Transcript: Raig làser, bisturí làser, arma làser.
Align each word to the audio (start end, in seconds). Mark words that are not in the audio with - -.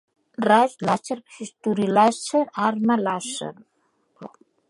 Raig 0.43 0.71
làser, 0.89 1.17
bisturí 1.33 1.85
làser, 1.99 2.43
arma 2.71 2.95
làser. 3.05 3.53